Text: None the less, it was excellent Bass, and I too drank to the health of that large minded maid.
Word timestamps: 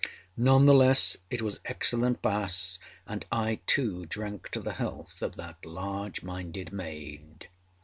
None 0.35 0.65
the 0.65 0.73
less, 0.73 1.17
it 1.29 1.43
was 1.43 1.59
excellent 1.63 2.23
Bass, 2.23 2.79
and 3.05 3.23
I 3.31 3.59
too 3.67 4.07
drank 4.07 4.49
to 4.49 4.59
the 4.59 4.73
health 4.73 5.21
of 5.21 5.35
that 5.35 5.63
large 5.63 6.23
minded 6.23 6.73
maid. 6.73 7.49